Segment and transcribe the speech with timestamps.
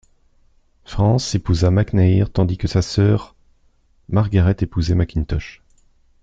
[0.83, 3.35] Frances épousa MacNair, tandis que sa sœur
[4.09, 5.61] Margaret épousait Mackintosh.